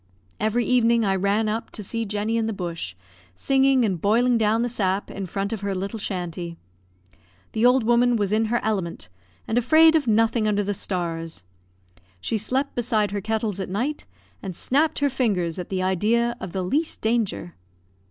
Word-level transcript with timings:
Every 0.39 0.65
evening 0.65 1.05
I 1.05 1.15
ran 1.15 1.47
up 1.47 1.69
to 1.73 1.83
see 1.83 2.05
Jenny 2.05 2.35
in 2.35 2.47
the 2.47 2.53
bush, 2.53 2.95
singing 3.35 3.85
and 3.85 4.01
boiling 4.01 4.35
down 4.35 4.63
the 4.63 4.67
sap 4.67 5.11
in 5.11 5.25
the 5.25 5.29
front 5.29 5.53
of 5.53 5.61
her 5.61 5.75
little 5.75 5.99
shanty. 5.99 6.57
The 7.51 7.67
old 7.67 7.83
woman 7.83 8.15
was 8.15 8.33
in 8.33 8.45
her 8.45 8.59
element, 8.63 9.09
and 9.47 9.59
afraid 9.59 9.95
of 9.95 10.07
nothing 10.07 10.47
under 10.47 10.63
the 10.63 10.73
stars; 10.73 11.43
she 12.19 12.39
slept 12.39 12.73
beside 12.73 13.11
her 13.11 13.21
kettles 13.21 13.59
at 13.59 13.69
night, 13.69 14.07
and 14.41 14.55
snapped 14.55 14.97
her 14.97 15.07
fingers 15.09 15.59
at 15.59 15.69
the 15.69 15.83
idea 15.83 16.35
of 16.39 16.51
the 16.51 16.63
least 16.63 17.01
danger. 17.01 17.53